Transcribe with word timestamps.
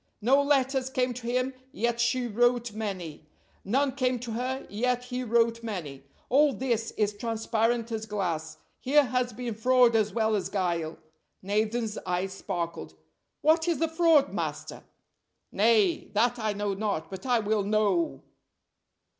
No 0.19 0.41
letters 0.41 0.89
came 0.89 1.13
to 1.13 1.27
him, 1.27 1.53
yet 1.71 1.99
she 1.99 2.25
wrote 2.25 2.73
many. 2.73 3.29
None 3.63 3.91
came 3.91 4.17
to 4.21 4.31
her, 4.31 4.65
yet 4.67 5.03
he 5.03 5.23
wrote 5.23 5.61
many. 5.61 6.05
All 6.27 6.53
this 6.53 6.89
is 6.97 7.15
transparent 7.15 7.91
as 7.91 8.07
glass 8.07 8.57
here 8.79 9.03
has 9.05 9.31
been 9.31 9.53
fraud 9.53 9.95
as 9.95 10.11
well 10.11 10.33
as 10.35 10.49
guile." 10.49 10.97
Nathan's 11.43 11.99
eye 12.03 12.25
sparkled. 12.25 12.95
"What 13.41 13.67
is 13.67 13.77
the 13.77 13.87
fraud, 13.87 14.33
master?" 14.33 14.81
"Nay, 15.51 16.09
that 16.15 16.39
I 16.39 16.53
know 16.53 16.73
not, 16.73 17.11
but 17.11 17.27
I 17.27 17.37
will 17.37 17.61
know!" 17.61 18.23